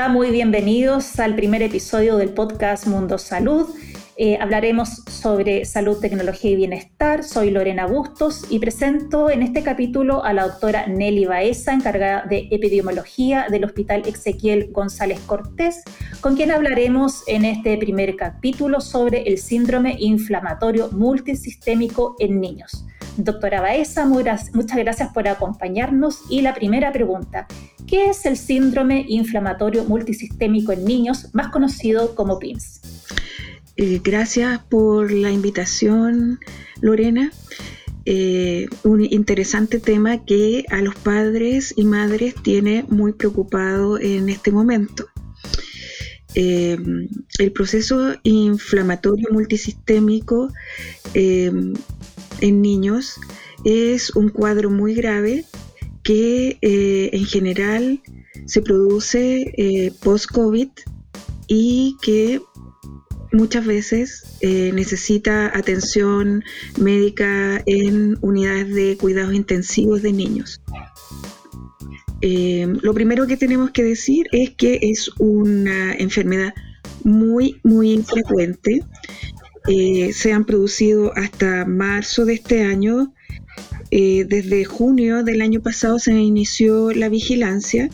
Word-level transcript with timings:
Hola, 0.00 0.08
muy 0.08 0.30
bienvenidos 0.30 1.20
al 1.20 1.36
primer 1.36 1.60
episodio 1.60 2.16
del 2.16 2.30
podcast 2.30 2.86
Mundo 2.86 3.18
Salud. 3.18 3.68
Eh, 4.16 4.38
hablaremos 4.40 5.02
sobre 5.10 5.66
salud, 5.66 6.00
tecnología 6.00 6.52
y 6.52 6.56
bienestar. 6.56 7.22
Soy 7.22 7.50
Lorena 7.50 7.84
Bustos 7.84 8.46
y 8.48 8.60
presento 8.60 9.28
en 9.28 9.42
este 9.42 9.62
capítulo 9.62 10.24
a 10.24 10.32
la 10.32 10.44
doctora 10.48 10.86
Nelly 10.86 11.26
Baeza, 11.26 11.74
encargada 11.74 12.24
de 12.24 12.48
epidemiología 12.50 13.48
del 13.50 13.66
Hospital 13.66 14.04
Ezequiel 14.06 14.70
González 14.72 15.20
Cortés, 15.26 15.82
con 16.22 16.34
quien 16.34 16.50
hablaremos 16.50 17.22
en 17.26 17.44
este 17.44 17.76
primer 17.76 18.16
capítulo 18.16 18.80
sobre 18.80 19.24
el 19.24 19.36
síndrome 19.36 19.96
inflamatorio 19.98 20.88
multisistémico 20.92 22.16
en 22.20 22.40
niños. 22.40 22.86
Doctora 23.24 23.60
Baeza, 23.60 24.06
muchas 24.06 24.76
gracias 24.76 25.12
por 25.12 25.28
acompañarnos. 25.28 26.20
Y 26.30 26.42
la 26.42 26.54
primera 26.54 26.90
pregunta, 26.92 27.46
¿qué 27.86 28.10
es 28.10 28.24
el 28.24 28.36
síndrome 28.36 29.04
inflamatorio 29.08 29.84
multisistémico 29.84 30.72
en 30.72 30.84
niños, 30.84 31.28
más 31.34 31.48
conocido 31.48 32.14
como 32.14 32.38
PIMS? 32.38 32.80
Eh, 33.76 34.00
gracias 34.02 34.60
por 34.64 35.12
la 35.12 35.30
invitación, 35.30 36.40
Lorena. 36.80 37.30
Eh, 38.06 38.68
un 38.84 39.04
interesante 39.04 39.78
tema 39.78 40.24
que 40.24 40.64
a 40.70 40.80
los 40.80 40.94
padres 40.94 41.74
y 41.76 41.84
madres 41.84 42.34
tiene 42.42 42.84
muy 42.88 43.12
preocupado 43.12 43.98
en 43.98 44.30
este 44.30 44.50
momento. 44.50 45.06
Eh, 46.34 46.78
el 47.38 47.52
proceso 47.52 48.14
inflamatorio 48.22 49.28
multisistémico 49.32 50.52
en 52.40 52.62
niños 52.62 53.20
es 53.64 54.10
un 54.16 54.28
cuadro 54.28 54.70
muy 54.70 54.94
grave 54.94 55.44
que 56.02 56.58
eh, 56.62 57.10
en 57.12 57.24
general 57.24 58.00
se 58.46 58.62
produce 58.62 59.52
eh, 59.56 59.92
post-COVID 60.02 60.68
y 61.46 61.96
que 62.02 62.40
muchas 63.32 63.64
veces 63.66 64.24
eh, 64.40 64.72
necesita 64.74 65.56
atención 65.56 66.42
médica 66.78 67.62
en 67.66 68.16
unidades 68.22 68.74
de 68.74 68.96
cuidados 68.96 69.34
intensivos 69.34 70.02
de 70.02 70.12
niños. 70.12 70.60
lo 72.22 72.92
primero 72.92 73.26
que 73.26 73.36
tenemos 73.36 73.70
que 73.70 73.82
decir 73.82 74.26
es 74.32 74.50
que 74.50 74.78
es 74.82 75.10
una 75.18 75.94
enfermedad 75.94 76.52
muy, 77.04 77.60
muy 77.62 77.92
infrecuente 77.92 78.82
eh, 79.68 80.12
se 80.12 80.32
han 80.32 80.44
producido 80.44 81.12
hasta 81.16 81.64
marzo 81.64 82.24
de 82.24 82.34
este 82.34 82.62
año. 82.62 83.12
Eh, 83.92 84.24
desde 84.28 84.64
junio 84.64 85.24
del 85.24 85.42
año 85.42 85.60
pasado 85.62 85.98
se 85.98 86.12
inició 86.12 86.92
la 86.92 87.08
vigilancia 87.08 87.90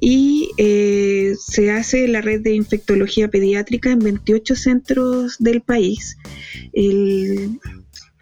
y 0.00 0.48
eh, 0.56 1.34
se 1.38 1.70
hace 1.70 2.08
la 2.08 2.22
red 2.22 2.40
de 2.40 2.54
infectología 2.54 3.28
pediátrica 3.28 3.90
en 3.90 3.98
28 3.98 4.56
centros 4.56 5.36
del 5.38 5.60
país. 5.60 6.16
El 6.72 7.60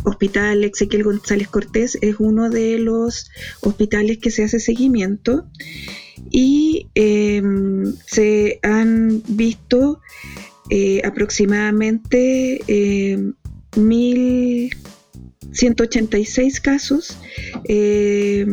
Hospital 0.04 0.64
Ezequiel 0.64 1.04
González 1.04 1.48
Cortés 1.48 1.96
es 2.00 2.16
uno 2.18 2.50
de 2.50 2.78
los 2.78 3.30
hospitales 3.60 4.18
que 4.18 4.30
se 4.30 4.44
hace 4.44 4.58
seguimiento 4.58 5.46
y 6.30 6.88
em, 6.94 7.94
se 8.06 8.58
han 8.62 9.22
visto 9.28 10.00
eh, 10.70 11.02
aproximadamente 11.04 12.58
1.186 13.76 16.38
eh, 16.38 16.52
casos 16.62 17.18
eh, 17.64 18.46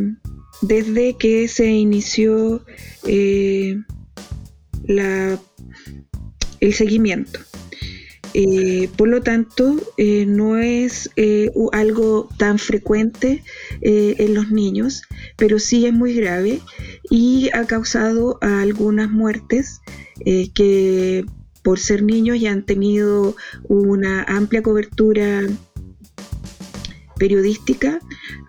desde 0.61 1.16
que 1.17 1.47
se 1.47 1.67
inició 1.67 2.66
la, 4.88 5.39
el 6.59 6.73
seguimiento. 6.73 7.39
por 8.97 9.07
lo 9.07 9.22
tanto, 9.22 9.78
no 10.28 10.57
es 10.57 11.09
algo 11.72 12.28
tan 12.38 12.59
frecuente 12.59 13.41
en 13.81 14.33
los 14.33 14.51
niños, 14.51 15.03
pero 15.38 15.59
sí 15.59 15.85
es 15.85 15.93
muy 15.93 16.13
grave 16.13 16.59
y 17.09 17.49
ha 17.53 17.66
causado 17.66 18.38
algunas 18.41 19.09
muertes 19.09 19.79
que 20.53 21.23
por 21.63 21.79
ser 21.79 22.03
niños 22.03 22.38
y 22.38 22.47
han 22.47 22.66
tenido 22.66 23.35
una 23.67 24.23
amplia 24.23 24.63
cobertura 24.63 25.47
periodística, 27.22 27.99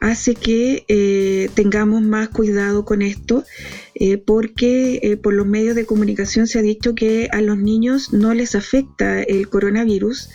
hace 0.00 0.34
que 0.34 0.86
eh, 0.88 1.50
tengamos 1.52 2.00
más 2.00 2.30
cuidado 2.30 2.86
con 2.86 3.02
esto, 3.02 3.44
eh, 3.94 4.16
porque 4.16 4.98
eh, 5.02 5.18
por 5.18 5.34
los 5.34 5.46
medios 5.46 5.76
de 5.76 5.84
comunicación 5.84 6.46
se 6.46 6.58
ha 6.58 6.62
dicho 6.62 6.94
que 6.94 7.28
a 7.32 7.42
los 7.42 7.58
niños 7.58 8.14
no 8.14 8.32
les 8.32 8.54
afecta 8.54 9.22
el 9.22 9.50
coronavirus 9.50 10.30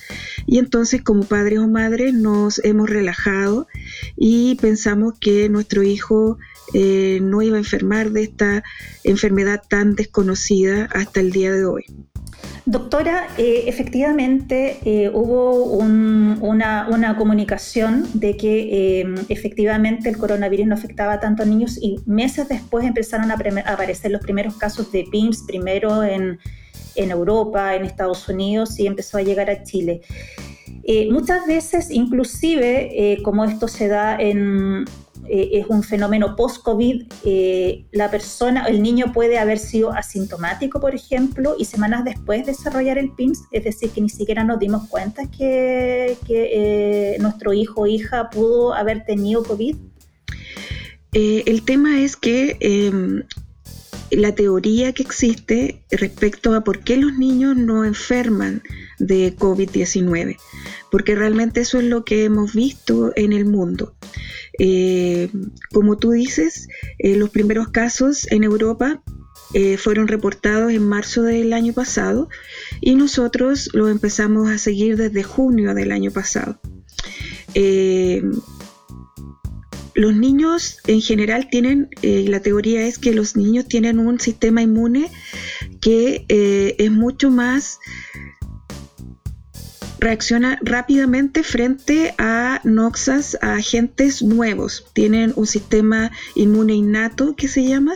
y 0.45 0.59
entonces 0.59 1.01
como 1.01 1.23
padres 1.23 1.57
o 1.57 1.67
madres 1.67 2.13
nos 2.13 2.63
hemos 2.63 2.87
relajado 2.87 3.65
y 4.15 4.53
pensamos 4.61 5.15
que 5.19 5.49
nuestro 5.49 5.81
hijo 5.81 6.37
no 6.75 7.41
iba 7.41 7.55
a 7.55 7.59
enfermar 7.59 8.11
de 8.11 8.21
esta 8.23 8.63
enfermedad 9.03 9.63
tan 9.67 9.95
desconocida 9.95 10.85
hasta 10.93 11.21
el 11.21 11.31
día 11.31 11.51
de 11.51 11.65
hoy. 11.65 11.85
Doctora, 12.67 13.29
eh, 13.37 13.63
efectivamente 13.67 14.77
eh, 14.83 15.09
hubo 15.13 15.63
una, 15.63 17.15
comunicación 17.17 18.05
de 18.13 18.35
que 18.35 18.99
em, 18.99 19.15
efectivamente 19.29 20.09
el 20.09 20.17
coronavirus 20.17 20.67
no 20.67 20.75
afectaba 20.75 21.21
tanto 21.21 21.43
a 21.43 21.45
niños 21.45 21.79
y 21.81 21.95
meses 22.05 22.49
después 22.49 22.85
empezaron 22.85 23.31
a, 23.31 23.35
aparecer 23.35 24.11
los 24.11 24.19
primeros 24.19 24.57
casos 24.57 24.91
de 24.91 25.05
PIMS, 25.09 25.43
primero 25.47 26.03
en, 26.03 26.39
Europa, 26.97 27.73
en 27.73 27.85
Estados 27.85 28.27
Unidos 28.27 28.77
y 28.77 28.85
empezó 28.85 29.17
a 29.17 29.21
llegar 29.21 29.49
a 29.49 29.63
Chile. 29.63 30.01
Eh, 30.83 31.07
muchas 31.09 31.47
veces, 31.47 31.89
inclusive, 31.89 33.17
como 33.23 33.45
esto 33.45 33.69
se 33.69 33.87
da 33.87 34.17
en, 34.19 34.83
eh, 35.29 35.59
es 35.59 35.67
un 35.67 35.83
fenómeno 35.83 36.35
post-COVID, 36.35 37.05
eh, 37.25 37.85
la 37.91 38.09
persona, 38.09 38.65
el 38.65 38.81
niño 38.81 39.11
puede 39.13 39.37
haber 39.37 39.59
sido 39.59 39.91
asintomático, 39.91 40.79
por 40.79 40.95
ejemplo, 40.95 41.55
y 41.57 41.65
semanas 41.65 42.05
después 42.05 42.45
desarrollar 42.45 42.97
el 42.97 43.11
PIMS, 43.11 43.43
es 43.51 43.63
decir, 43.63 43.89
que 43.91 44.01
ni 44.01 44.09
siquiera 44.09 44.43
nos 44.43 44.59
dimos 44.59 44.87
cuenta 44.87 45.23
que, 45.29 46.17
eh, 46.29 47.17
nuestro 47.19 47.53
hijo 47.53 47.81
o 47.81 47.87
hija 47.87 48.29
pudo 48.29 48.73
haber 48.73 49.05
tenido 49.05 49.43
COVID. 49.43 49.75
el 51.13 51.63
tema 51.63 52.01
es 52.01 52.15
que 52.15 52.57
em, 52.59 53.23
la 54.11 54.33
teoría 54.33 54.93
que 54.93 55.03
existe 55.03 55.81
respecto 55.91 56.53
a 56.53 56.63
por 56.63 56.79
qué 56.79 56.97
los 56.97 57.17
niños 57.17 57.57
no 57.57 57.83
enferman 57.83 58.61
de 58.99 59.35
COVID-19, 59.35 60.37
porque 60.91 61.15
realmente 61.15 61.61
eso 61.61 61.79
es 61.79 61.85
lo 61.85 62.05
que 62.05 62.25
hemos 62.25 62.53
visto 62.53 63.11
en 63.15 63.33
el 63.33 63.45
mundo. 63.45 63.93
Eh, 64.59 65.29
como 65.71 65.97
tú 65.97 66.11
dices, 66.11 66.67
eh, 66.99 67.15
los 67.15 67.29
primeros 67.29 67.69
casos 67.69 68.27
en 68.31 68.43
Europa 68.43 69.03
eh, 69.53 69.77
fueron 69.77 70.07
reportados 70.07 70.71
en 70.71 70.87
marzo 70.87 71.23
del 71.23 71.53
año 71.53 71.73
pasado 71.73 72.27
y 72.81 72.95
nosotros 72.95 73.69
lo 73.73 73.87
empezamos 73.87 74.49
a 74.49 74.57
seguir 74.57 74.97
desde 74.97 75.23
junio 75.23 75.73
del 75.73 75.91
año 75.91 76.11
pasado. 76.11 76.59
los 79.95 80.15
niños 80.15 80.77
en 80.85 81.01
general 81.01 81.47
tienen, 81.49 81.89
la 82.03 82.39
teoría 82.39 82.85
es 82.85 82.99
que 82.99 83.13
los 83.13 83.35
niños 83.35 83.67
tienen 83.67 83.97
un 83.97 84.19
sistema 84.19 84.61
inmune 84.61 85.09
que 85.81 86.25
es 86.77 86.91
mucho 86.91 87.31
más 87.31 87.79
reacciona 89.99 90.59
rápidamente 90.61 91.43
frente 91.43 92.13
a 92.17 92.61
noxas, 92.63 93.37
a 93.41 93.55
agentes 93.55 94.21
nuevos. 94.21 94.85
Tienen 94.93 95.33
un 95.35 95.47
sistema 95.47 96.11
inmune 96.35 96.73
innato 96.73 97.35
que 97.35 97.47
se 97.47 97.65
llama, 97.65 97.93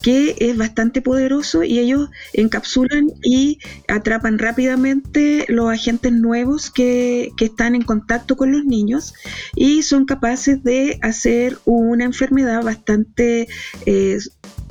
que 0.00 0.36
es 0.38 0.56
bastante 0.56 1.02
poderoso 1.02 1.62
y 1.62 1.78
ellos 1.78 2.10
encapsulan 2.32 3.08
y 3.22 3.58
atrapan 3.88 4.38
rápidamente 4.38 5.44
los 5.48 5.70
agentes 5.70 6.12
nuevos 6.12 6.70
que, 6.70 7.32
están 7.40 7.76
en 7.76 7.82
contacto 7.82 8.36
con 8.36 8.50
los 8.50 8.64
niños 8.64 9.14
y 9.54 9.82
son 9.82 10.04
capaces 10.04 10.64
de 10.64 10.98
hacer 11.00 11.58
una 11.64 12.04
enfermedad 12.04 12.64
bastante 12.64 13.46
eh, 13.84 14.18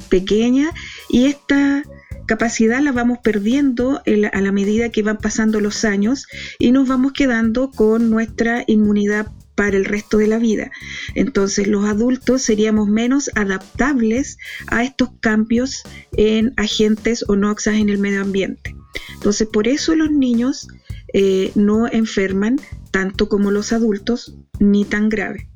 pequeña 0.10 0.72
y 1.10 1.27
esta 1.27 1.83
capacidad 2.25 2.81
la 2.81 2.92
vamos 2.92 3.19
perdiendo 3.24 4.01
a 4.06 4.42
la 4.42 4.51
medida 4.51 4.89
que 4.89 5.04
van 5.04 5.18
pasando 5.18 5.60
los 5.60 5.86
años 5.86 6.27
y 6.60 6.72
nos 6.72 6.88
vamos 6.88 7.13
quedando 7.13 7.72
con 7.72 8.10
nuestra 8.10 8.63
inmunidad 8.68 9.27
para 9.56 9.77
el 9.77 9.86
resto 9.86 10.18
de 10.18 10.27
la 10.27 10.38
vida. 10.38 10.72
Entonces 11.16 11.68
los 11.68 11.86
adultos 11.86 12.42
seríamos 12.42 12.88
menos 12.88 13.30
adaptables 13.36 14.38
a 14.68 14.83
estos 14.83 15.10
cambios 15.22 15.83
en 16.18 16.54
agentes 16.57 17.24
o 17.27 17.36
noxas 17.36 17.75
en 17.75 17.89
el 17.89 17.98
medio 17.98 18.22
ambiente. 18.22 18.75
Entonces 19.13 19.48
por 19.48 19.68
eso 19.68 19.95
los 19.95 20.12
niños 20.12 20.68
eh, 21.13 21.51
no 21.56 21.88
enferman 21.88 22.60
tanto 22.92 23.30
como 23.30 23.51
los 23.51 23.72
adultos 23.72 24.36
ni 24.60 24.83
tan 24.83 25.10
grave. 25.10 25.48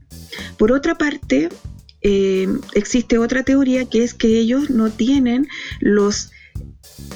Por 0.58 0.72
otra 0.72 0.98
parte, 0.98 1.50
eh, 2.02 2.48
existe 2.74 3.18
otra 3.18 3.44
teoría 3.44 3.86
que 3.86 4.04
es 4.04 4.14
que 4.14 4.40
ellos 4.40 4.70
no 4.70 4.90
tienen 4.90 5.48
los 5.82 6.32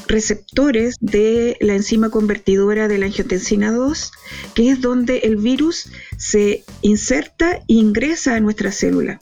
receptores 0.07 0.95
de 0.99 1.57
la 1.59 1.73
enzima 1.73 2.09
convertidora 2.09 2.87
de 2.87 2.97
la 2.97 3.07
angiotensina 3.07 3.71
2, 3.71 4.11
que 4.53 4.69
es 4.69 4.81
donde 4.81 5.19
el 5.19 5.37
virus 5.37 5.89
se 6.17 6.63
inserta 6.81 7.55
e 7.55 7.63
ingresa 7.67 8.35
a 8.35 8.39
nuestra 8.39 8.71
célula. 8.71 9.19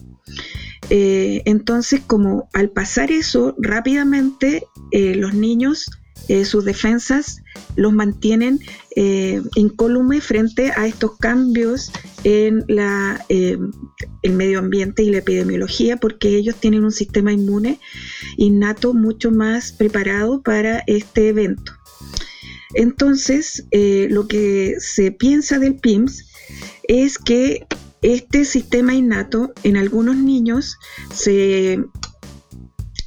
Eh, 0.89 1.43
entonces, 1.45 2.01
como 2.05 2.49
al 2.53 2.69
pasar 2.69 3.11
eso, 3.11 3.55
rápidamente 3.57 4.63
eh, 4.91 5.15
los 5.15 5.33
niños, 5.33 5.89
eh, 6.27 6.45
sus 6.45 6.65
defensas 6.65 7.41
los 7.75 7.93
mantienen 7.93 8.59
incólume 9.55 10.19
frente 10.19 10.71
a 10.75 10.85
estos 10.85 11.17
cambios 11.17 11.93
en 12.25 12.65
la, 12.67 13.25
el 13.29 14.33
medio 14.33 14.59
ambiente 14.59 15.01
y 15.01 15.11
la 15.11 15.19
epidemiología, 15.19 15.95
porque 15.95 16.35
ellos 16.35 16.57
tienen 16.57 16.83
un 16.83 16.91
sistema 16.91 17.31
inmune 17.31 17.79
innato 18.35 18.93
mucho 18.93 19.31
más 19.31 19.71
preparado 19.71 20.41
para 20.41 20.83
este 20.87 21.29
evento. 21.29 21.71
Entonces, 22.73 23.65
lo 23.71 24.27
que 24.27 24.75
se 24.79 25.13
piensa 25.13 25.57
del 25.57 25.75
PIMS 25.75 26.25
es 26.83 27.17
que 27.17 27.65
este 28.01 28.45
sistema 28.45 28.93
innato 28.93 29.53
en 29.63 29.77
algunos 29.77 30.15
niños 30.15 30.77
se 31.13 31.79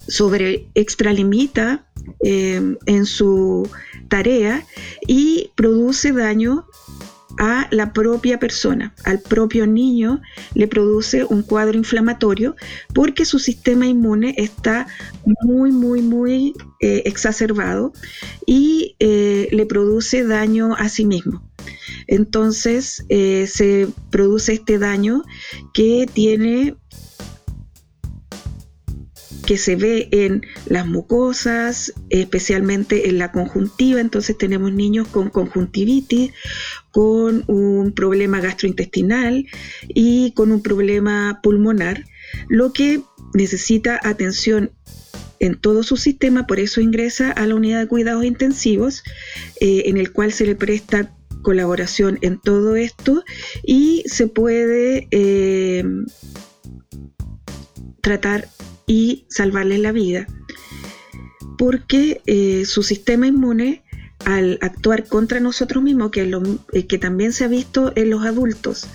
sobre 0.06 0.70
extralimita 0.75 1.90
eh, 2.24 2.76
en 2.86 3.06
su 3.06 3.68
tarea 4.08 4.64
y 5.06 5.50
produce 5.54 6.12
daño 6.12 6.66
a 7.38 7.66
la 7.70 7.92
propia 7.92 8.38
persona, 8.38 8.94
al 9.04 9.20
propio 9.20 9.66
niño 9.66 10.20
le 10.54 10.68
produce 10.68 11.24
un 11.24 11.42
cuadro 11.42 11.76
inflamatorio 11.76 12.54
porque 12.94 13.24
su 13.24 13.38
sistema 13.38 13.86
inmune 13.86 14.34
está 14.38 14.86
muy, 15.42 15.72
muy, 15.72 16.02
muy 16.02 16.54
eh, 16.80 17.02
exacerbado 17.06 17.92
y 18.46 18.96
eh, 19.00 19.48
le 19.50 19.66
produce 19.66 20.24
daño 20.24 20.74
a 20.76 20.88
sí 20.88 21.04
mismo. 21.04 21.42
Entonces 22.06 23.04
eh, 23.08 23.46
se 23.48 23.88
produce 24.10 24.54
este 24.54 24.78
daño 24.78 25.22
que 25.72 26.06
tiene 26.12 26.76
que 29.46 29.58
se 29.58 29.76
ve 29.76 30.08
en 30.11 30.43
las 30.67 30.87
mucosas, 30.87 31.93
especialmente 32.11 33.08
en 33.08 33.19
la 33.19 33.32
conjuntiva, 33.32 34.00
entonces 34.00 34.38
tenemos 34.38 34.73
niños 34.73 35.08
con 35.08 35.31
conjuntivitis, 35.31 36.32
con 36.91 37.44
un 37.46 37.93
problema 37.93 38.41
gastrointestinal 38.41 39.46
y 39.88 40.32
con 40.32 40.52
un 40.52 40.62
problema 40.62 41.41
pulmonar, 41.43 42.05
lo 42.49 42.73
que 42.73 43.02
necesita 43.35 44.00
atención 44.02 44.70
en 45.41 45.61
todo 45.61 45.82
su 45.82 45.96
sistema, 45.96 46.46
por 46.46 46.58
eso 46.58 46.81
ingresa 46.81 47.31
a 47.31 47.46
la 47.46 47.55
unidad 47.55 47.81
de 47.81 47.88
cuidados 47.88 48.25
intensivos, 48.25 49.02
eh, 49.61 49.82
en 49.87 49.99
el 49.99 50.12
cual 50.12 50.32
se 50.32 50.46
le 50.46 50.55
presta 50.55 51.14
colaboración 51.43 52.19
en 52.23 52.41
todo 52.41 52.76
esto 52.76 53.23
y 53.62 54.02
se 54.06 54.26
puede 54.26 55.06
eh, 55.11 55.85
tratar 58.00 58.49
y 58.86 59.26
salvarle 59.28 59.78
la 59.78 59.92
vida 59.92 60.26
porque 61.56 62.20
eh, 62.26 62.64
su 62.64 62.82
sistema 62.82 63.26
inmune 63.26 63.84
al 64.25 64.58
actuar 64.62 65.06
contra 65.06 65.38
nosotros 65.40 65.82
mismos, 65.84 66.10
que, 66.10 66.25
lo, 66.25 66.42
eh, 66.72 66.86
que 66.86 66.98
también 66.98 67.32
se 67.32 67.44
ha 67.44 67.48
visto 67.48 67.92
en 67.94 68.10
los 68.10 68.25
adultos, 68.25 68.88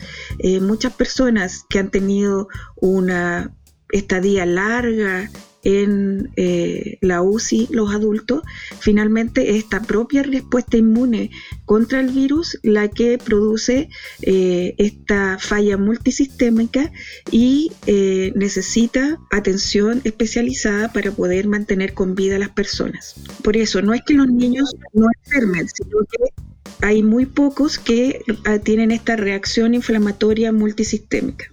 muchas 0.62 0.94
personas 0.94 1.66
que 1.70 1.78
han 1.78 1.92
tenido 1.92 2.48
una 2.76 3.54
estadía 3.92 4.46
larga 4.46 5.30
en 5.64 6.32
eh, 6.36 6.98
la 7.02 7.22
UCI 7.22 7.68
los 7.72 7.94
adultos, 7.94 8.44
finalmente 8.80 9.58
esta 9.58 9.82
propia 9.82 10.24
respuesta 10.24 10.78
inmune 10.78 11.32
contra 11.66 12.00
el 12.00 12.10
virus 12.12 12.58
la 12.64 12.88
que 12.88 13.18
produce 13.18 13.90
eh, 14.22 14.76
esta 14.78 15.38
falla 15.40 15.78
multisistémica 15.78 16.92
y 17.32 17.72
eh, 17.88 18.32
necesita 18.36 19.20
atención 19.32 20.02
especializada 20.04 20.94
para 20.94 21.12
poder 21.12 21.48
mantener 21.48 21.94
con 21.94 22.16
vida 22.16 22.38
a 22.38 22.40
las 22.40 22.50
personas. 22.50 23.16
Por 23.44 23.58
eso, 23.58 23.82
no 23.82 23.94
es 23.94 24.02
que 24.06 24.14
los 24.14 24.28
niños 24.28 24.74
no 24.94 25.08
enfermen, 25.26 25.68
sino 25.68 26.00
que 26.10 26.86
hay 26.86 27.04
muy 27.04 27.26
pocos 27.26 27.78
que 27.78 28.22
ah, 28.46 28.60
tienen 28.60 28.92
esta 28.92 29.16
reacción 29.18 29.74
inflamatoria 29.74 30.54
multisistémica. 30.54 31.52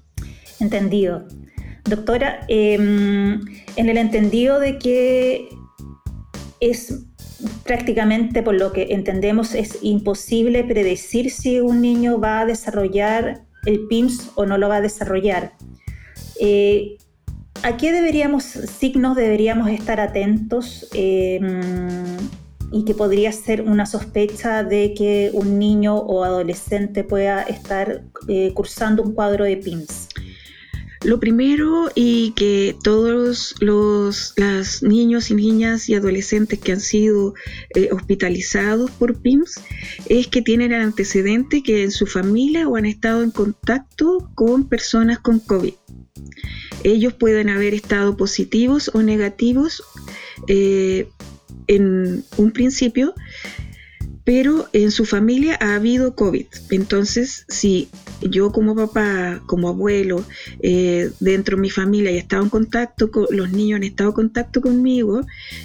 Entendido. 0.61 1.27
Doctora, 1.87 2.45
em, 2.49 3.41
en 3.77 3.89
el 3.89 3.97
entendido 3.97 4.59
de 4.59 4.79
que 4.79 5.49
es 6.61 7.05
prácticamente, 7.65 8.43
por 8.43 8.55
lo 8.55 8.73
que 8.73 8.89
entendemos, 8.91 9.55
es 9.55 9.79
imposible 9.83 10.65
predecir 10.65 11.31
si 11.31 11.61
un 11.61 11.81
niño 11.81 12.19
va 12.19 12.41
a 12.41 12.47
desarrollar 12.47 13.43
el 13.67 13.87
PIMS 13.87 14.31
o 14.35 14.47
no 14.47 14.59
lo 14.59 14.69
va 14.69 14.77
a 14.77 14.81
desarrollar. 14.81 15.53
Eh, 16.41 16.97
¿A 17.63 17.77
qué 17.77 17.93
deberíamos, 17.93 18.45
signos 18.45 19.17
deberíamos 19.17 19.69
estar 19.71 20.01
atentos 20.01 20.89
em, 20.93 22.17
y 22.73 22.85
que 22.85 22.95
podría 22.95 23.33
ser 23.33 23.63
una 23.63 23.87
sospecha 23.87 24.63
de 24.63 24.93
que 24.95 25.31
un 25.33 25.59
niño 25.59 25.97
o 25.97 26.25
adolescente 26.25 27.05
pueda 27.05 27.43
estar 27.43 28.03
eh, 28.29 28.53
cursando 28.55 29.03
un 29.03 29.13
cuadro 29.13 29.45
de 29.45 29.57
PIMS? 29.57 30.09
Lo 31.05 31.21
primero 31.21 31.91
y 31.95 32.33
que 32.33 32.77
todos 32.83 33.55
los, 33.61 34.35
niños 34.83 35.31
y 35.31 35.35
niñas 35.35 35.89
y 35.89 35.95
adolescentes 35.95 36.59
que 36.59 36.73
han 36.73 36.81
sido 36.81 37.35
eh, 37.75 37.89
hospitalizados 37.93 38.91
por 38.93 39.21
PIMS 39.21 39.61
es 40.09 40.27
que 40.29 40.43
tienen 40.43 40.73
el 40.73 40.83
antecedente 40.83 41.63
que 41.63 41.83
en 41.85 41.91
su 41.91 42.07
familia 42.07 42.69
o 42.69 42.77
han 42.77 42.87
estado 42.87 43.23
en 43.23 43.31
contacto 43.31 44.31
con 44.35 44.69
personas 44.69 45.19
con 45.19 45.41
COVID. 45.41 45.75
Ellos 46.85 47.15
pueden 47.15 47.49
haber 47.49 47.75
estado 47.75 48.17
positivos 48.17 48.91
o 48.95 49.03
negativos 49.03 49.83
eh, 50.49 51.09
en 51.67 52.25
un 52.37 52.51
principio, 52.53 53.15
pero 54.27 54.67
en 54.73 54.91
su 54.91 55.05
familia 55.05 55.57
ha 55.61 55.77
habido 55.77 56.17
COVID. 56.17 56.47
Entonces, 56.71 57.45
si 57.49 57.89
yo 58.21 58.51
como 58.51 58.75
papá, 58.75 59.41
como 59.47 59.69
abuelo, 59.69 60.25
eh, 60.61 61.13
dentro 61.21 61.57
de 61.57 61.63
mi 61.63 61.71
familia 61.71 62.11
he 62.11 62.19
estado 62.19 62.43
en 62.43 62.51
contacto, 62.51 63.13
con, 63.13 63.27
los 63.31 63.53
niños 63.53 63.77
han 63.77 63.85
estado 63.85 64.11
en 64.11 64.17
contacto 64.17 64.61
conmigo, 64.61 65.21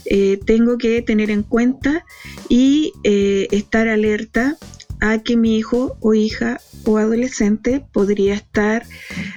eh, 0.06 0.40
tengo 0.46 0.78
que 0.78 1.02
tener 1.02 1.32
en 1.32 1.42
cuenta 1.42 2.06
y 2.50 2.94
eh, 3.04 3.48
estar 3.50 3.88
alerta 3.88 4.58
a 5.00 5.18
que 5.18 5.38
mi 5.38 5.58
hijo 5.58 5.98
o 6.00 6.14
hija 6.14 6.62
o 6.86 7.00
adolescente 7.00 7.84
podría 7.92 8.36
estar 8.36 8.86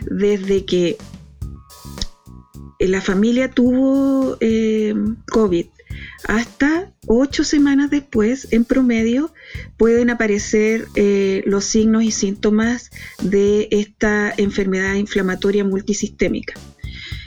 desde 0.02 0.66
que 0.66 0.98
la 2.78 3.00
familia 3.00 3.50
tuvo 3.50 4.36
COVID 5.32 5.66
hasta 6.26 6.92
ocho 7.06 7.44
semanas 7.44 7.90
después, 7.90 8.48
en 8.50 8.64
promedio, 8.64 9.32
pueden 9.76 10.10
aparecer 10.10 10.86
eh, 10.96 11.42
los 11.46 11.64
signos 11.64 12.02
y 12.02 12.10
síntomas 12.10 12.90
de 13.22 13.68
esta 13.70 14.32
enfermedad 14.36 14.94
inflamatoria 14.94 15.64
multisistémica. 15.64 16.54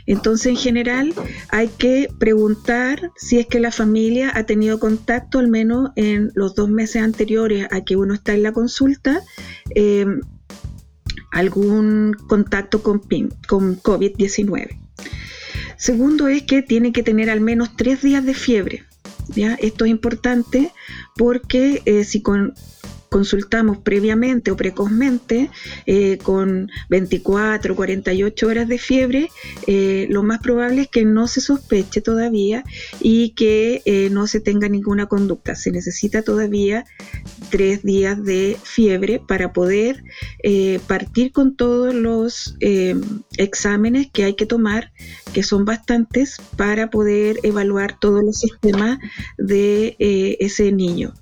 Entonces, 0.08 0.48
en 0.48 0.56
general, 0.56 1.13
hay 1.50 1.68
que 1.68 2.08
preguntar 2.18 3.12
si 3.18 3.39
es 3.39 3.46
que 3.46 3.60
la 3.60 3.72
familia 3.72 4.32
ha 4.34 4.46
tenido 4.46 4.80
contacto, 4.80 5.39
al 5.39 5.50
menos 5.50 5.92
en 5.96 6.32
los 6.34 6.56
dos 6.56 6.70
meses 6.70 7.04
anteriores 7.04 7.68
a 7.72 7.82
que 7.82 7.98
uno 7.98 8.13
está 8.13 8.34
en 8.34 8.44
la 8.44 8.54
consulta, 8.54 9.22
em, 9.75 10.22
algún 11.32 12.13
contacto 12.27 12.82
con, 12.82 13.01
con 13.48 13.82
COVID-19. 13.82 14.87
Segundo 15.78 16.28
es 16.28 16.44
que 16.44 16.62
tiene 16.62 16.92
que 16.92 17.04
tener 17.04 17.30
al 17.30 17.42
menos 17.42 17.76
tres 17.76 18.02
días 18.02 18.26
de 18.26 18.34
fiebre. 18.34 18.84
¿ya? 19.30 19.54
Esto 19.56 19.86
es 19.86 19.92
importante 19.92 20.72
porque 21.16 21.82
eh, 21.86 22.04
si 22.04 22.22
con 22.22 22.54
consultamos 23.10 23.78
previamente 23.78 24.52
o 24.52 24.58
precozmente 24.58 25.50
eh, 25.86 26.18
con 26.22 26.70
24 26.90 27.72
o 27.72 27.76
48 27.78 28.48
horas 28.48 28.68
de 28.68 28.78
fiebre, 28.78 29.30
eh, 29.66 30.08
lo 30.10 30.24
más 30.24 30.40
probable 30.40 30.82
es 30.82 30.88
que 30.90 31.06
no 31.06 31.30
se 31.30 31.40
sospeche 31.40 32.02
todavía 32.02 32.66
y 33.00 33.30
que 33.30 34.10
no 34.12 34.28
se 34.28 34.42
tenga 34.42 34.68
ninguna 34.68 35.06
conducta. 35.06 35.56
Se 35.56 35.72
necesita 35.72 36.22
todavía 36.22 36.84
tres 37.50 37.84
días 37.84 38.24
de 38.24 38.58
fiebre 38.63 39.20
para 39.20 39.54
poder 39.54 40.04
partir 40.88 41.32
con 41.32 41.56
todos 41.56 41.94
los 41.94 42.56
exámenes 43.38 44.10
que 44.12 44.24
hay 44.24 44.36
que 44.36 44.46
tomar, 44.46 44.92
que 45.34 45.44
son 45.44 45.66
bastantes, 45.66 46.38
para 46.56 46.89
poder 46.89 47.39
evaluar 47.44 48.00
todos 48.00 48.24
los 48.24 48.39
sistemas 48.39 49.00
de 49.38 49.96
ese 50.39 50.72
niño. 50.72 51.13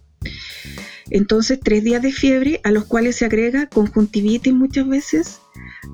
Entonces, 1.09 1.59
tres 1.61 1.83
días 1.83 2.01
de 2.01 2.11
fiebre 2.11 2.61
a 2.63 2.71
los 2.71 2.85
cuales 2.85 3.17
se 3.17 3.25
agrega 3.25 3.67
conjuntivitis 3.67 4.53
muchas 4.53 4.87
veces 4.87 5.39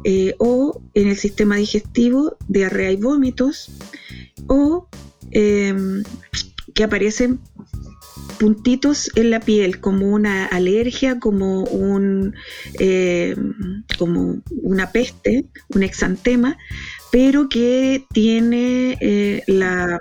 eh, 0.03 0.35
o 0.39 0.81
en 0.93 1.09
el 1.09 1.17
sistema 1.17 1.57
digestivo 1.57 2.38
diarrea 2.47 2.91
y 2.91 2.95
vómitos 2.95 3.71
o 4.47 4.88
em, 5.31 6.03
que 6.73 6.83
aparecen 6.83 7.39
puntitos 8.31 9.11
en 9.15 9.29
la 9.29 9.39
piel, 9.39 9.79
como 9.79 10.07
una 10.07 10.45
alergia, 10.45 11.19
como, 11.19 11.63
un, 11.63 12.35
eh, 12.79 13.35
como 13.97 14.41
una 14.61 14.91
peste, 14.91 15.45
un 15.69 15.83
exantema, 15.83 16.57
pero 17.11 17.50
que 17.50 18.05
tiene 18.13 18.97
eh, 19.01 19.43
la 19.47 20.00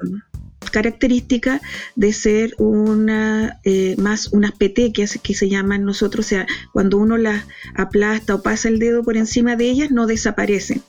característica 0.71 1.61
de 1.97 2.13
ser 2.13 2.55
una 2.59 3.59
eh, 3.65 3.97
más 3.99 4.29
unas 4.29 4.53
petequias 4.53 5.19
que 5.21 5.35
se 5.35 5.49
llaman 5.49 5.85
nosotros, 5.85 6.27
o 6.27 6.29
sea, 6.29 6.47
cuando 6.73 6.99
uno 6.99 7.17
las 7.17 7.45
aplasta 7.75 8.35
o 8.35 8.43
pasa 8.43 8.69
el 8.69 8.79
dedo 8.79 9.03
por 9.03 9.17
encima 9.17 9.57
de 9.57 9.71
ellas, 9.71 9.91
no 9.91 10.07
desaparecen. 10.07 10.83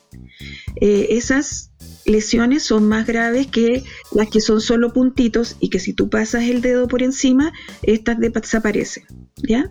esas 0.76 1.71
lesiones 2.04 2.62
son 2.62 2.88
más 2.88 3.06
graves 3.06 3.46
que 3.46 3.84
las 4.12 4.28
que 4.28 4.40
son 4.40 4.60
solo 4.60 4.92
puntitos 4.92 5.56
y 5.60 5.70
que 5.70 5.78
si 5.78 5.92
tú 5.92 6.10
pasas 6.10 6.44
el 6.44 6.60
dedo 6.60 6.88
por 6.88 7.02
encima, 7.02 7.52
estas 7.82 8.18
desaparecen. 8.18 9.04
¿ya? 9.36 9.70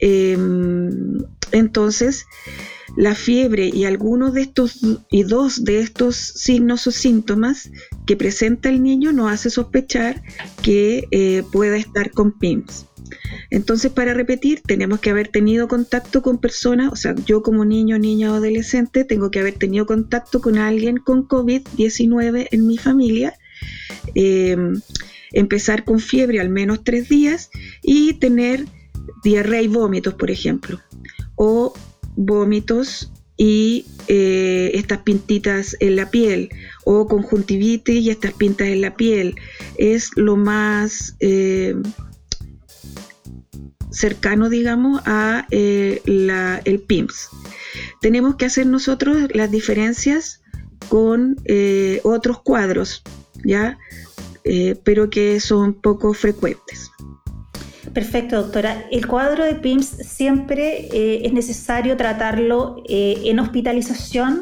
Em, 0.00 1.18
entonces, 1.52 2.26
la 2.96 3.14
fiebre 3.14 3.70
y 3.72 3.84
algunos 3.84 4.34
de 4.34 4.42
estos 4.42 4.80
y 5.10 5.22
dos 5.22 5.64
de 5.64 5.80
estos 5.80 6.16
signos 6.16 6.86
o 6.86 6.90
síntomas 6.90 7.70
que 8.06 8.16
presenta 8.16 8.68
el 8.68 8.82
niño 8.82 9.12
nos 9.12 9.32
hace 9.32 9.50
sospechar 9.50 10.22
que 10.62 11.04
eh, 11.10 11.42
pueda 11.52 11.76
estar 11.76 12.10
con 12.10 12.38
PIMS. 12.38 12.86
Entonces, 13.50 13.92
para 13.92 14.14
repetir, 14.14 14.62
tenemos 14.62 15.00
que 15.00 15.10
haber 15.10 15.28
tenido 15.28 15.68
contacto 15.68 16.22
con 16.22 16.38
personas, 16.38 16.92
o 16.92 16.96
sea, 16.96 17.14
yo 17.26 17.42
como 17.42 17.64
niño, 17.64 17.98
niña 17.98 18.32
o 18.32 18.34
adolescente, 18.36 19.04
tengo 19.04 19.30
que 19.30 19.40
haber 19.40 19.54
tenido 19.54 19.86
contacto 19.86 20.40
con 20.40 20.58
alguien 20.58 20.96
con 20.96 21.28
COVID-19 21.28 22.48
en 22.50 22.66
mi 22.66 22.78
familia, 22.78 23.34
eh, 24.14 24.56
empezar 25.32 25.84
con 25.84 26.00
fiebre 26.00 26.40
al 26.40 26.48
menos 26.48 26.84
tres 26.84 27.08
días 27.08 27.50
y 27.82 28.14
tener 28.14 28.66
diarrea 29.22 29.62
y 29.62 29.68
vómitos, 29.68 30.14
por 30.14 30.30
ejemplo, 30.30 30.80
o 31.36 31.72
vómitos 32.16 33.10
y 33.36 33.86
eh, 34.06 34.70
estas 34.74 34.98
pintitas 34.98 35.76
en 35.80 35.96
la 35.96 36.12
piel 36.12 36.50
o 36.84 37.08
conjuntivitis 37.08 38.00
y 38.00 38.10
estas 38.10 38.34
pintas 38.34 38.68
en 38.68 38.82
la 38.82 38.94
piel. 38.94 39.34
Es 39.78 40.10
lo 40.14 40.36
más 40.36 41.16
eh, 41.18 41.74
cercano, 43.90 44.48
digamos, 44.48 45.02
a 45.06 45.48
eh, 45.50 46.00
el 46.04 46.80
PIMS. 46.80 47.30
Tenemos 48.00 48.36
que 48.36 48.46
hacer 48.46 48.66
nosotros 48.66 49.28
las 49.34 49.50
diferencias 49.50 50.40
con 50.88 51.36
otros 52.04 52.42
cuadros, 52.42 53.02
¿ya? 53.44 53.76
Pero 54.84 55.10
que 55.10 55.40
son 55.40 55.74
poco 55.74 56.14
frecuentes. 56.14 56.91
Perfecto, 57.92 58.36
doctora. 58.36 58.86
El 58.90 59.06
cuadro 59.06 59.44
de 59.44 59.54
PIMS 59.54 59.86
siempre 59.86 60.88
es 61.26 61.32
necesario 61.32 61.96
tratarlo 61.96 62.82
en 62.88 63.38
hospitalización. 63.38 64.40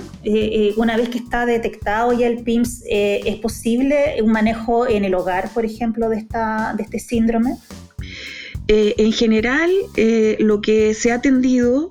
una 0.76 0.96
vez 0.96 1.08
que 1.08 1.18
está 1.18 1.46
detectado 1.46 2.12
ya 2.12 2.28
el 2.28 2.44
PIMS, 2.44 2.84
¿es 2.86 3.36
posible 3.36 4.22
un 4.22 4.30
manejo 4.30 4.88
en 4.88 5.04
el 5.04 5.14
hogar, 5.14 5.52
por 5.52 5.64
ejemplo, 5.64 6.08
de, 6.08 6.18
esta, 6.18 6.74
de 6.76 6.84
este 6.84 7.00
síndrome? 7.00 7.56
Eh, 8.72 8.94
en 8.98 9.12
general, 9.12 9.68
eh, 9.96 10.36
lo 10.38 10.60
que 10.60 10.94
se 10.94 11.10
ha 11.10 11.20
tendido 11.20 11.90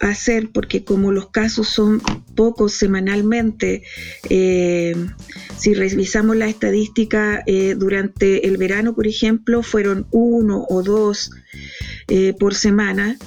hacer, 0.00 0.50
porque 0.52 0.84
como 0.84 1.12
los 1.12 1.30
casos 1.30 1.68
son 1.68 2.00
pocos 2.34 2.72
semanalmente, 2.72 3.82
eh, 4.28 4.94
si 5.56 5.74
revisamos 5.74 6.36
la 6.36 6.48
estadística 6.48 7.42
durante 7.76 8.46
el 8.46 8.56
verano, 8.56 8.94
por 8.94 9.06
ejemplo, 9.06 9.62
fueron 9.62 10.06
uno 10.10 10.66
o 10.68 10.82
dos 10.82 11.30
por 12.38 12.54
semana. 12.54 13.18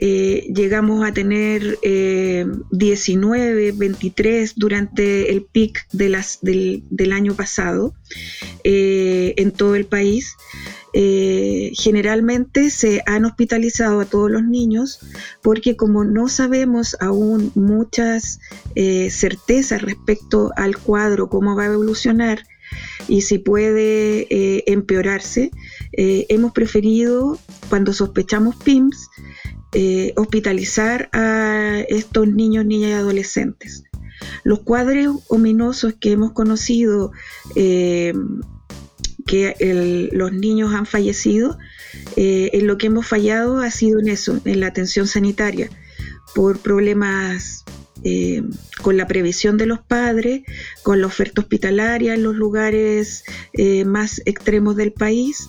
Llegamos 0.00 1.06
a 1.06 1.12
tener 1.12 1.78
19, 1.82 3.72
23 3.72 4.54
durante 4.56 5.30
el 5.30 5.42
pic 5.44 5.86
del, 5.92 7.12
año 7.12 7.34
pasado 7.34 7.94
en 8.64 9.50
todo 9.52 9.74
el 9.74 9.86
país. 9.86 10.36
Eh, 10.92 11.70
generalmente 11.74 12.68
se 12.70 13.02
han 13.06 13.24
hospitalizado 13.24 14.00
a 14.00 14.06
todos 14.06 14.28
los 14.28 14.42
niños 14.42 14.98
porque 15.40 15.76
como 15.76 16.04
no 16.04 16.28
sabemos 16.28 16.96
aún 16.98 17.52
muchas 17.54 18.40
eh, 18.74 19.08
certezas 19.10 19.82
respecto 19.82 20.50
al 20.56 20.76
cuadro, 20.78 21.28
cómo 21.28 21.54
va 21.54 21.64
a 21.64 21.72
evolucionar 21.72 22.42
y 23.06 23.22
si 23.22 23.38
puede 23.38 24.26
eh, 24.30 24.64
empeorarse, 24.66 25.50
hemos 25.92 26.52
preferido, 26.52 27.36
cuando 27.68 27.92
sospechamos 27.92 28.54
PIMS, 28.56 29.08
hospitalizar 30.16 31.08
a 31.12 31.80
estos 31.88 32.26
niños, 32.28 32.66
niñas 32.66 32.90
y 32.90 32.94
adolescentes. 32.94 33.84
Los 34.44 34.60
cuadros 34.60 35.18
ominosos 35.28 35.94
que 35.98 36.12
hemos 36.12 36.32
conocido 36.32 37.12
que 39.30 40.10
los 40.12 40.32
niños 40.32 40.74
han 40.74 40.86
fallecido, 40.86 41.58
eh, 42.16 42.50
en 42.52 42.66
lo 42.66 42.78
que 42.78 42.88
hemos 42.88 43.06
fallado 43.06 43.58
ha 43.58 43.70
sido 43.70 44.00
en 44.00 44.08
eso, 44.08 44.40
en 44.44 44.60
la 44.60 44.66
atención 44.66 45.06
sanitaria, 45.06 45.70
por 46.34 46.58
problemas 46.58 47.64
eh, 48.04 48.42
con 48.82 48.96
la 48.96 49.06
previsión 49.06 49.56
de 49.56 49.66
los 49.66 49.80
padres, 49.80 50.42
con 50.82 51.00
la 51.00 51.06
oferta 51.06 51.40
hospitalaria 51.40 52.14
en 52.14 52.22
los 52.22 52.34
lugares 52.34 53.24
eh, 53.52 53.84
más 53.84 54.22
extremos 54.24 54.76
del 54.76 54.92
país. 54.92 55.48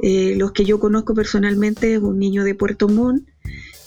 los 0.00 0.52
que 0.52 0.64
yo 0.64 0.78
conozco 0.78 1.14
personalmente 1.14 1.94
es 1.94 2.00
un 2.00 2.18
niño 2.18 2.44
de 2.44 2.54
Puerto 2.54 2.88
Montt 2.88 3.28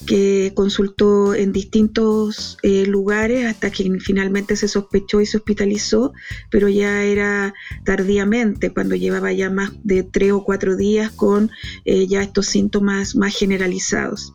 que 0.05 0.51
consultó 0.55 1.33
en 1.33 1.51
distintos 1.51 2.57
eh, 2.61 2.85
lugares 2.85 3.45
hasta 3.45 3.71
que 3.71 3.99
finalmente 3.99 4.55
se 4.55 4.67
sospechó 4.67 5.21
y 5.21 5.25
se 5.25 5.37
hospitalizó, 5.37 6.13
pero 6.49 6.69
ya 6.69 7.03
era 7.03 7.53
tardíamente, 7.85 8.73
cuando 8.73 8.95
llevaba 8.95 9.31
ya 9.31 9.49
más 9.49 9.71
de 9.83 10.03
tres 10.03 10.31
o 10.31 10.43
cuatro 10.43 10.75
días 10.75 11.11
con 11.11 11.51
eh, 11.85 12.07
ya 12.07 12.21
estos 12.21 12.47
síntomas 12.47 13.15
más 13.15 13.35
generalizados. 13.35 14.33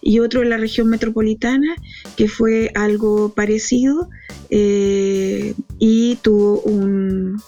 Y 0.00 0.20
otro 0.20 0.42
en 0.42 0.50
la 0.50 0.56
región 0.56 0.88
metropolitana, 0.88 1.76
que 2.16 2.28
fue 2.28 2.70
algo 2.74 3.34
parecido 3.34 4.08
eh, 4.50 5.54
y 5.78 6.16
tuvo 6.16 6.60
un, 6.60 7.40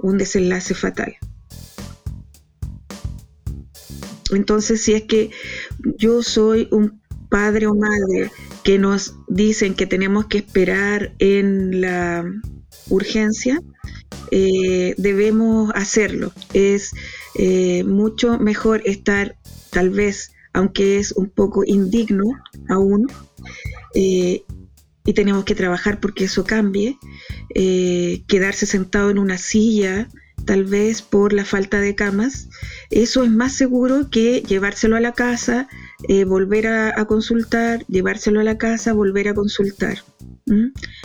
un 0.00 0.18
desenlace 0.18 0.74
fatal. 0.74 1.16
Entonces, 4.32 4.82
si 4.82 4.94
es 4.94 5.02
que 5.02 5.30
yo 5.98 6.22
soy 6.22 6.68
un 6.70 7.00
padre 7.28 7.66
o 7.66 7.74
madre 7.74 8.30
que 8.62 8.78
nos 8.78 9.14
dicen 9.28 9.74
que 9.74 9.86
tenemos 9.86 10.26
que 10.26 10.38
esperar 10.38 11.14
en 11.18 11.80
la 11.80 12.24
urgencia, 12.88 13.60
eh, 14.30 14.94
debemos 14.98 15.72
hacerlo. 15.74 16.32
Es 16.52 16.92
eh, 17.34 17.84
mucho 17.84 18.38
mejor 18.38 18.82
estar, 18.84 19.36
tal 19.70 19.90
vez, 19.90 20.32
aunque 20.52 20.98
es 20.98 21.12
un 21.12 21.30
poco 21.30 21.62
indigno 21.64 22.24
aún, 22.68 23.06
eh, 23.94 24.42
y 25.04 25.12
tenemos 25.14 25.44
que 25.44 25.54
trabajar 25.54 25.98
porque 26.00 26.24
eso 26.24 26.44
cambie, 26.44 26.98
quedarse 28.28 28.66
sentado 28.66 29.10
en 29.10 29.18
una 29.18 29.38
silla 29.38 30.08
tal 30.44 30.64
vez 30.64 31.02
por 31.02 31.32
la 31.32 31.44
falta 31.44 31.80
de 31.80 31.94
camas, 31.94 32.48
eso 32.90 33.24
es 33.24 33.30
más 33.30 33.52
seguro 33.52 34.10
que 34.10 34.42
llevárselo 34.42 34.96
a 34.96 35.00
la 35.00 35.12
casa, 35.12 35.68
eh, 36.08 36.24
volver 36.24 36.66
a, 36.66 37.04
consultar, 37.06 37.84
llevárselo 37.86 38.40
a 38.40 38.44
la 38.44 38.58
casa, 38.58 38.92
volver 38.92 39.28
a 39.28 39.34
consultar. 39.34 39.98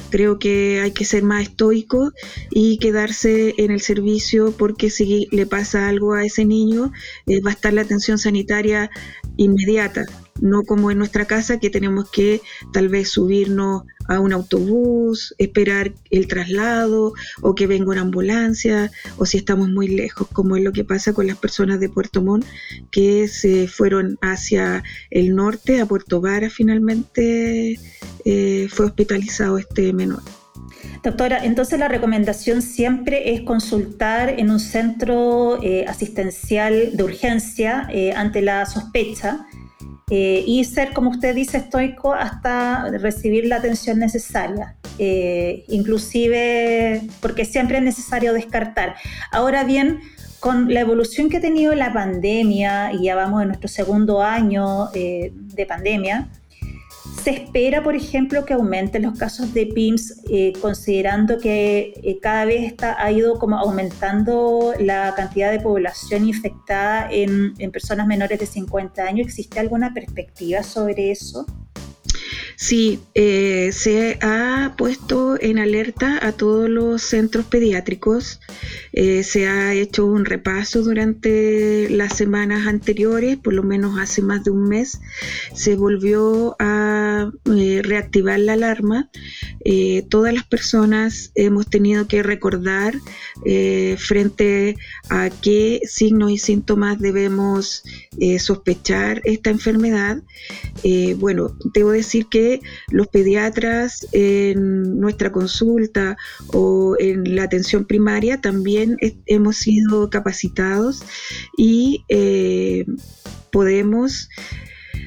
Creo 0.10 0.40
que 0.40 0.82
hay 0.82 0.92
que 0.92 1.06
ser 1.06 1.24
más 1.24 1.44
estoico 1.44 2.12
y 2.52 2.78
quedarse 2.78 3.56
en 3.58 3.72
el 3.72 3.82
servicio 3.82 4.54
porque 4.58 4.90
si 4.90 5.28
le 5.32 5.46
pasa 5.46 5.88
algo 5.88 6.14
a 6.14 6.25
ese 6.25 6.46
niño, 6.46 6.92
eh, 7.28 7.42
va 7.42 7.52
a 7.52 7.54
estar 7.54 7.74
la 7.74 7.82
atención 7.82 8.18
sanitaria 8.18 8.90
inmediata, 9.38 10.06
no 10.42 10.64
como 10.64 10.92
en 10.92 10.98
nuestra 10.98 11.25
casa 11.25 11.60
que 11.60 11.70
tenemos 11.70 12.10
que 12.10 12.42
tal 12.74 12.90
vez 12.90 13.10
subirnos 13.10 13.84
a 14.07 14.19
un 14.19 14.33
autobús, 14.33 15.33
esperar 15.38 15.93
el 16.12 16.27
traslado 16.27 17.13
o 17.41 17.55
que 17.55 17.67
venga 17.67 17.91
una 17.91 18.01
ambulancia 18.01 18.91
o 19.17 19.25
si 19.25 19.38
estamos 19.38 19.69
muy 19.69 19.88
lejos, 19.88 20.27
como 20.31 20.55
es 20.55 20.63
lo 20.63 20.71
que 20.71 20.83
pasa 20.83 21.13
con 21.13 21.27
las 21.27 21.38
personas 21.38 21.79
de 21.79 21.89
Puerto 21.89 22.21
Montt 22.21 22.45
que 22.91 23.27
se 23.27 23.67
fueron 23.67 24.17
hacia 24.21 24.83
el 25.09 25.35
norte, 25.35 25.81
a 25.81 25.85
Puerto 25.85 26.21
Vara 26.21 26.50
finalmente 26.50 27.79
eh, 28.25 28.67
fue 28.69 28.85
hospitalizado 28.85 29.57
este 29.57 29.93
menor. 29.93 30.21
Doctora, 31.03 31.45
entonces 31.45 31.77
la 31.79 31.88
recomendación 31.88 32.62
siempre 32.62 33.33
es 33.33 33.41
consultar 33.41 34.39
en 34.39 34.50
un 34.50 34.59
centro 34.59 35.62
eh, 35.62 35.85
asistencial 35.88 36.97
de 36.97 37.03
urgencia 37.03 37.88
eh, 37.91 38.13
ante 38.13 38.41
la 38.41 38.65
sospecha 38.65 39.45
eh, 40.09 40.43
y 40.45 40.63
ser, 40.65 40.93
como 40.93 41.09
usted 41.09 41.33
dice, 41.33 41.57
estoico 41.57 42.13
hasta 42.13 42.89
recibir 43.00 43.47
la 43.47 43.57
atención 43.57 44.00
necesaria. 44.00 44.75
eh, 44.97 45.65
inclusive 45.67 47.01
porque 47.19 47.43
siempre 47.43 47.77
es 47.77 47.83
necesario 47.83 48.33
descartar. 48.33 48.95
Ahora 49.31 49.63
bien, 49.65 50.00
con 50.39 50.74
la 50.74 50.81
evolución 50.81 51.29
que 51.29 51.38
ha 51.38 51.41
tenido 51.41 51.74
la 51.74 51.91
pandemia, 51.91 52.93
y 52.93 53.05
ya 53.05 53.15
vamos 53.15 53.41
en 53.41 53.47
nuestro 53.50 53.67
segundo 53.67 54.21
año 54.21 54.89
eh, 54.93 55.31
de 55.33 55.65
pandemia, 55.65 56.27
se 57.25 57.32
espera, 57.32 57.82
por 57.82 57.96
ejemplo, 57.96 58.46
que 58.46 58.53
aumenten 58.53 59.01
los 59.01 59.17
casos 59.17 59.51
de 59.51 59.65
PIMS, 59.65 60.22
eh, 60.29 60.53
considerando 60.62 61.39
que 61.39 62.00
eh, 62.03 62.20
cada 62.22 62.46
vez 62.46 62.63
está, 62.65 63.03
ha 63.03 63.12
ido 63.12 63.39
como 63.39 63.58
aumentando 63.58 64.74
la 64.79 65.12
cantidad 65.15 65.51
de 65.51 65.60
población 65.60 66.27
infectada 66.27 67.08
en, 67.10 67.55
en 67.58 67.72
personas 67.72 68.05
menores 68.05 68.39
de 68.39 68.46
50 68.46 69.01
años. 69.01 69.25
¿Existe 69.25 69.60
alguna 69.60 69.91
perspectiva 69.91 70.62
sobre 70.62 71.10
eso? 71.10 71.48
Sí, 72.57 73.00
eh, 73.13 73.71
se 73.74 74.17
ha 74.21 74.75
puesto 74.77 75.38
en 75.39 75.59
alerta 75.59 76.19
a 76.25 76.31
todos 76.31 76.69
los 76.69 77.01
centros 77.01 77.45
pediátricos. 77.45 78.39
Eh, 78.93 79.24
se 79.24 79.47
ha 79.47 79.74
hecho 79.74 80.05
un 80.05 80.25
repaso 80.25 80.81
durante 80.81 81.89
las 81.89 82.15
semanas 82.15 82.67
anteriores, 82.67 83.38
por 83.38 83.53
lo 83.53 83.63
menos 83.63 84.00
hace 84.00 84.21
más 84.21 84.43
de 84.43 84.51
un 84.51 84.69
mes. 84.69 85.01
Se 85.53 85.75
volvió 85.75 86.55
a 86.59 87.31
eh, 87.55 87.75
reactivar 87.86 88.39
la 88.39 88.54
alarma. 88.54 89.10
todas 90.10 90.34
las 90.34 90.46
personas 90.46 91.32
hemos 91.36 91.68
tenido 91.68 92.08
que 92.08 92.22
recordar 92.24 92.94
frente 93.98 94.75
a 95.10 95.30
qué 95.30 95.82
signos 95.88 96.32
y 96.32 96.38
síntomas 96.38 97.00
debemos 97.00 97.84
sospechar 98.39 99.22
esta 99.24 99.50
enfermedad. 99.50 100.22
bueno, 101.18 101.58
debo 101.74 101.92
decir 101.92 102.27
que 102.27 102.60
los 102.89 103.08
pediatras 103.08 104.08
en 104.12 105.00
nuestra 105.00 105.32
consulta 105.32 106.18
o 106.48 106.96
en 107.00 107.36
la 107.36 107.44
atención 107.44 107.86
primaria 107.86 108.42
también 108.42 108.98
hemos 109.25 109.58
sido 109.58 110.10
capacitados 110.10 111.04
y 111.58 112.06
eh, 112.10 112.86
podemos 113.51 114.30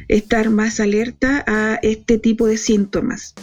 estar 0.06 0.50
más 0.50 0.80
alerta 0.80 1.44
a 1.46 1.78
este 1.82 2.18
tipo 2.18 2.46
de 2.46 2.58
síntomas. 2.58 3.34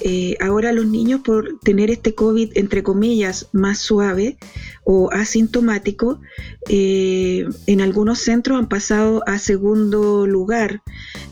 Eh, 0.00 0.36
ahora 0.40 0.72
los 0.72 0.86
niños 0.86 1.20
por 1.20 1.58
tener 1.60 1.90
este 1.90 2.14
COVID, 2.14 2.52
entre 2.54 2.82
comillas, 2.82 3.48
más 3.52 3.78
suave 3.78 4.38
o 4.84 5.12
asintomático, 5.12 6.20
eh, 6.68 7.46
en 7.66 7.80
algunos 7.80 8.20
centros 8.20 8.58
han 8.58 8.68
pasado 8.68 9.22
a 9.26 9.38
segundo 9.38 10.26
lugar. 10.26 10.82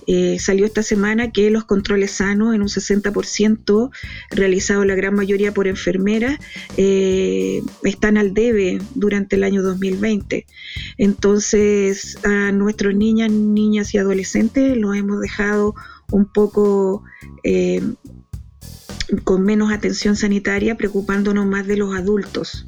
Eh, 0.06 0.38
salió 0.38 0.66
esta 0.66 0.82
semana 0.82 1.30
que 1.30 1.50
los 1.50 1.64
controles 1.64 2.12
sanos 2.12 2.54
en 2.54 2.62
un 2.62 2.68
60%, 2.68 3.90
realizados 4.30 4.86
la 4.86 4.94
gran 4.94 5.14
mayoría 5.14 5.52
por 5.54 5.66
enfermeras, 5.66 6.38
están 6.76 8.18
al 8.18 8.34
debe 8.34 8.78
durante 8.94 9.36
el 9.36 9.44
año 9.44 9.62
2020. 9.62 10.46
Entonces 10.98 12.18
a 12.24 12.52
nuestros 12.52 12.94
niñas, 12.94 13.30
niñas 13.30 13.94
y 13.94 13.98
adolescentes 13.98 14.76
los 14.76 14.96
hemos 14.96 15.20
dejado 15.20 15.74
un 16.10 16.26
poco 16.26 17.04
con 19.24 19.42
menos 19.42 19.72
atención 19.72 20.16
sanitaria, 20.16 20.76
preocupándonos 20.76 21.46
más 21.46 21.66
de 21.66 21.76
los 21.76 21.94
adultos. 21.94 22.66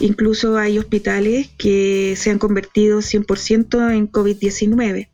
Incluso 0.00 0.56
hay 0.56 0.78
hospitales 0.78 1.50
que 1.58 2.14
se 2.16 2.30
han 2.30 2.38
convertido 2.38 3.00
100% 3.00 3.92
en 3.92 4.10
COVID-19. 4.10 5.08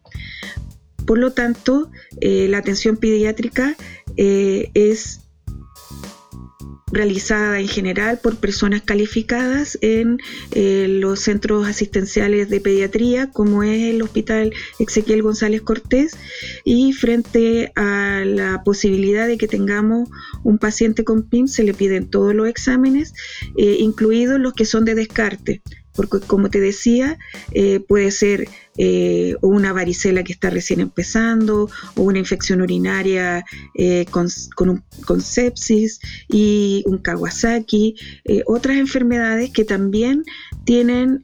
Por 1.06 1.18
lo 1.18 1.32
tanto, 1.32 1.90
eh, 2.20 2.46
la 2.48 2.58
atención 2.58 2.96
pediátrica 2.96 3.76
eh, 4.16 4.70
es 4.74 5.20
realizada 6.94 7.60
en 7.60 7.68
general 7.68 8.18
por 8.22 8.36
personas 8.36 8.82
calificadas 8.82 9.78
en 9.80 10.18
eh, 10.52 10.86
los 10.88 11.20
centros 11.20 11.66
asistenciales 11.66 12.48
de 12.48 12.60
pediatría, 12.60 13.30
como 13.30 13.62
es 13.62 13.94
el 13.94 14.02
Hospital 14.02 14.52
Ezequiel 14.78 15.22
González 15.22 15.62
Cortés, 15.62 16.16
y 16.64 16.92
frente 16.92 17.72
a 17.76 18.22
la 18.24 18.62
posibilidad 18.64 19.26
de 19.26 19.38
que 19.38 19.48
tengamos 19.48 20.08
un 20.42 20.58
paciente 20.58 21.04
con 21.04 21.28
PIM, 21.28 21.48
se 21.48 21.64
le 21.64 21.74
piden 21.74 22.08
todos 22.08 22.34
los 22.34 22.48
exámenes, 22.48 23.14
eh, 23.56 23.76
incluidos 23.80 24.40
los 24.40 24.54
que 24.54 24.64
son 24.64 24.84
de 24.84 24.94
descarte 24.94 25.62
porque 25.94 26.20
como 26.26 26.50
te 26.50 26.60
decía, 26.60 27.18
eh, 27.52 27.80
puede 27.80 28.10
ser 28.10 28.48
eh, 28.76 29.36
una 29.40 29.72
varicela 29.72 30.24
que 30.24 30.32
está 30.32 30.50
recién 30.50 30.80
empezando 30.80 31.70
o 31.94 32.02
una 32.02 32.18
infección 32.18 32.60
urinaria 32.60 33.44
eh, 33.74 34.04
con, 34.10 34.28
con, 34.56 35.20
sepsis 35.20 36.00
y 36.28 36.82
un 36.86 36.98
Kawasaki, 36.98 37.96
otras 38.46 38.76
enfermedades 38.76 39.50
que 39.50 39.64
también 39.64 40.24
tienen 40.64 41.22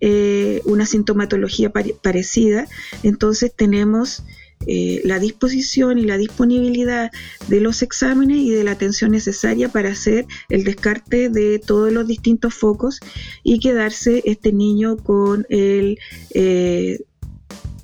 una 0.65 0.87
sintomatología 0.87 1.71
parecida, 1.71 2.69
entonces 3.03 3.53
tenemos 3.55 4.23
eh, 4.67 5.01
la 5.05 5.19
disposición 5.19 5.97
y 5.99 6.03
la 6.03 6.19
disponibilidad 6.19 7.11
de 7.49 7.61
los 7.61 7.81
exámenes 7.81 8.37
y 8.39 8.51
de 8.51 8.63
la 8.63 8.73
atención 8.73 9.11
necesaria 9.11 9.71
para 9.71 9.89
hacer 9.89 10.27
el 10.51 10.65
descarte 10.65 11.31
de 11.31 11.59
todos 11.59 11.91
los 11.91 12.07
distintos 12.07 12.53
focos 12.53 13.01
y 13.43 13.59
quedarse 13.59 14.23
este 14.27 14.53
niño 14.53 14.99
con 14.99 15.47
el 15.49 15.99
eh, 16.35 16.99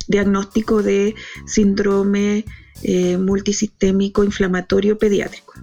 diagnóstico 0.06 0.82
de 0.82 1.14
síndrome 1.46 2.44
eh, 2.82 3.16
multisistémico 3.16 4.22
inflamatorio 4.22 4.98
pediátrico. 4.98 5.54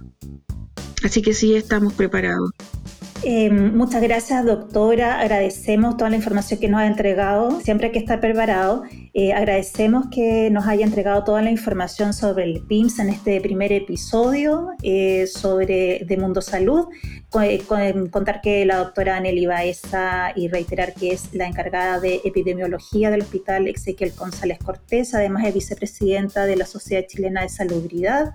Así 1.04 1.22
que 1.22 1.32
sí 1.32 1.54
estamos 1.54 1.92
preparados. 1.92 2.50
muchas 3.52 4.02
gracias, 4.02 4.44
doctora. 4.44 5.20
Agradecemos 5.20 5.96
toda 5.96 6.10
la 6.10 6.16
información 6.16 6.58
que 6.58 6.68
nos 6.68 6.80
ha 6.80 6.88
entregado. 6.88 7.60
Siempre 7.60 7.86
hay 7.86 7.92
que 7.92 8.00
estar 8.00 8.20
preparado. 8.20 8.82
Eh, 9.16 9.32
agradecemos 9.32 10.06
que 10.10 10.50
nos 10.50 10.66
haya 10.66 10.84
entregado 10.84 11.22
toda 11.22 11.40
la 11.40 11.52
información 11.52 12.12
sobre 12.12 12.42
el 12.42 12.62
PIMS 12.66 12.98
en 12.98 13.10
este 13.10 13.40
primer 13.40 13.72
episodio 13.72 14.70
eh, 14.82 15.28
sobre 15.28 16.04
de 16.04 16.16
Mundo 16.16 16.42
Salud. 16.42 16.88
Eh, 17.42 17.64
contar 18.10 18.40
que 18.40 18.64
la 18.64 18.76
doctora 18.78 19.18
Nelly 19.18 19.46
Baeza 19.46 20.32
y 20.36 20.48
reiterar 20.48 20.94
que 20.94 21.12
es 21.12 21.34
la 21.34 21.46
encargada 21.46 21.98
de 21.98 22.20
epidemiología 22.24 23.10
del 23.10 23.22
Hospital 23.22 23.66
Ezequiel 23.66 24.12
González 24.16 24.58
Cortés, 24.58 25.14
además 25.14 25.44
es 25.44 25.54
vicepresidenta 25.54 26.46
de 26.46 26.56
la 26.56 26.64
Sociedad 26.64 27.04
Chilena 27.08 27.42
de 27.42 27.48
Salubridad. 27.48 28.34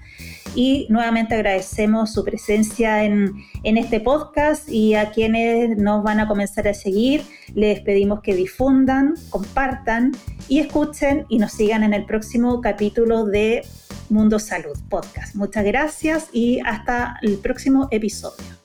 Y 0.54 0.88
nuevamente 0.90 1.36
agradecemos 1.36 2.14
su 2.14 2.26
presencia 2.26 3.06
en, 3.06 3.36
en 3.64 3.78
este 3.78 4.02
podcast 4.02 4.68
y 4.70 4.96
a 4.96 5.12
quienes 5.12 5.78
nos 5.78 6.04
van 6.04 6.20
a 6.20 6.28
comenzar 6.28 6.68
a 6.68 6.74
seguir, 6.74 7.24
les 7.54 7.80
pedimos 7.82 8.22
que 8.22 8.36
difundan, 8.36 9.16
compartan 9.30 10.12
y 10.50 10.60
escuchen 10.70 11.26
y 11.30 11.40
nos 11.40 11.54
sigan 11.54 11.82
en 11.82 11.96
el 11.96 12.06
próximo 12.06 12.62
capítulo 12.62 13.26
de 13.26 13.66
Mundo 14.10 14.38
Salud 14.38 14.78
Podcast. 14.88 15.34
Muchas 15.34 15.66
gracias 15.66 16.30
y 16.32 16.60
hasta 16.60 17.18
el 17.24 17.40
próximo 17.40 17.88
episodio. 17.90 18.59